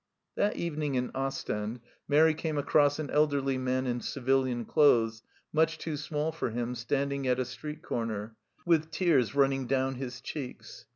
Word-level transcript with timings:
That 0.35 0.55
evening 0.55 0.95
in 0.95 1.11
Ostend, 1.13 1.79
Mairi 2.07 2.33
came 2.33 2.57
across 2.57 2.97
an 2.97 3.11
elderly 3.11 3.59
man 3.59 3.85
in 3.85 4.01
civilian 4.01 4.65
clothes, 4.65 5.21
much 5.53 5.77
too 5.77 5.95
small 5.95 6.31
for 6.31 6.49
him, 6.49 6.73
standing 6.73 7.27
at 7.27 7.39
a 7.39 7.45
street 7.45 7.83
corner, 7.83 8.35
with 8.65 8.89
tears 8.89 9.35
running 9.35 9.67
down 9.67 9.93
his 9.93 10.19
cheeks. 10.19 10.85